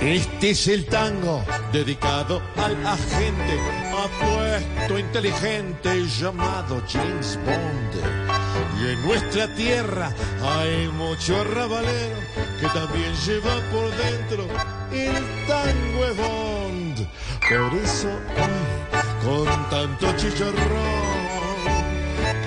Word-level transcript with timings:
Este 0.00 0.50
es 0.50 0.66
el 0.68 0.86
tango 0.86 1.44
dedicado 1.72 2.40
al 2.56 2.86
agente 2.86 3.58
apuesto 3.92 4.98
inteligente 4.98 6.06
llamado 6.06 6.82
James 6.88 7.38
Bond. 7.44 8.80
Y 8.80 8.92
en 8.92 9.02
nuestra 9.06 9.54
tierra 9.54 10.12
hay 10.42 10.88
mucho 10.88 11.44
rabalero 11.44 12.16
que 12.60 12.66
también 12.68 13.12
lleva 13.26 13.54
por 13.70 13.90
dentro 13.96 14.46
el 14.90 15.46
tango 15.46 16.04
es 16.06 16.16
Bond. 16.16 17.08
Por 17.40 17.78
eso 17.78 18.08
hoy, 18.08 19.24
con 19.24 19.70
tanto 19.70 20.12
chicharrón 20.16 21.20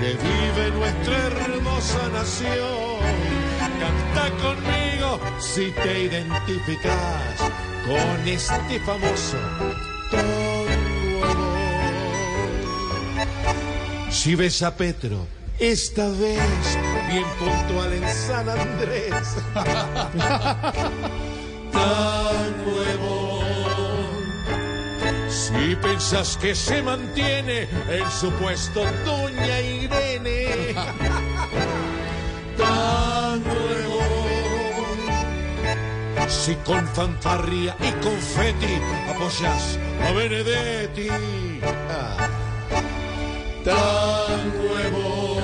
que 0.00 0.10
vive 0.12 0.70
nuestra 0.72 1.16
hermosa 1.16 2.08
nación, 2.12 2.98
canta 3.78 4.30
conmigo 4.42 5.20
si 5.38 5.70
te 5.70 6.04
identificas 6.04 7.43
con 7.84 8.28
este 8.28 8.80
famoso 8.80 9.38
tango. 10.10 10.54
Si 14.10 14.34
ves 14.34 14.62
a 14.62 14.74
Petro, 14.74 15.26
esta 15.58 16.08
vez 16.08 16.40
bien 17.08 17.24
puntual 17.38 17.92
en 17.92 18.08
San 18.08 18.48
Andrés. 18.48 19.36
Tan 21.72 22.64
nuevo. 22.64 23.42
Si 25.28 25.76
pensás 25.76 26.38
que 26.38 26.54
se 26.54 26.82
mantiene 26.82 27.68
en 27.88 28.10
su 28.10 28.30
puesto 28.32 28.84
Doña 29.04 29.60
Irene. 29.60 30.33
Si 36.28 36.54
con 36.56 36.86
fanfarria 36.88 37.76
y 37.80 37.90
confeti 38.02 38.80
apoyas 39.08 39.78
a 40.06 40.12
Benedetti. 40.12 41.08
Tan 43.64 44.52
nuevo. 44.58 45.40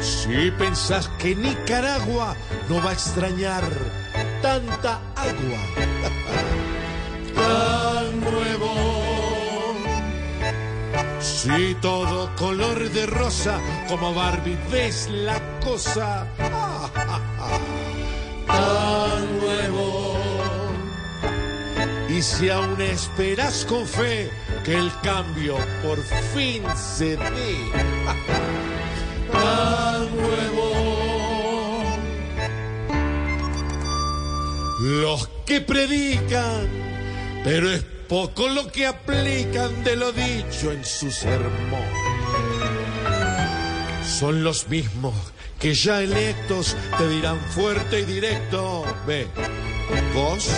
Si 0.00 0.50
pensás 0.52 1.08
que 1.18 1.34
Nicaragua 1.34 2.36
no 2.68 2.82
va 2.82 2.90
a 2.90 2.92
extrañar 2.92 3.64
tanta 4.42 5.00
agua. 5.16 5.62
Tan 7.34 8.20
nuevo. 8.20 8.74
Si 11.20 11.74
todo 11.80 12.34
color 12.36 12.90
de 12.90 13.06
rosa 13.06 13.58
como 13.88 14.14
Barbie 14.14 14.58
ves 14.70 15.08
la 15.10 15.40
cosa. 15.60 16.26
Tan 18.54 19.38
nuevo. 19.40 20.16
Y 22.08 22.22
si 22.22 22.50
aún 22.50 22.80
esperas 22.80 23.64
con 23.64 23.86
fe 23.86 24.30
que 24.64 24.74
el 24.74 24.90
cambio 25.02 25.56
por 25.82 25.98
fin 26.32 26.62
se 26.76 27.16
dé. 27.16 27.56
Tan 29.32 30.16
nuevo. 30.16 30.84
Los 34.80 35.28
que 35.46 35.60
predican, 35.60 36.68
pero 37.42 37.70
es 37.70 37.84
poco 38.08 38.48
lo 38.48 38.70
que 38.70 38.86
aplican 38.86 39.82
de 39.82 39.96
lo 39.96 40.12
dicho 40.12 40.72
en 40.72 40.84
su 40.84 41.10
sermón. 41.10 42.23
Son 44.18 44.44
los 44.44 44.68
mismos 44.68 45.12
que 45.58 45.74
ya 45.74 46.00
electos 46.00 46.76
te 46.96 47.08
dirán 47.08 47.40
fuerte 47.50 47.98
y 47.98 48.04
directo, 48.04 48.84
ve, 49.08 49.26
vos, 50.14 50.48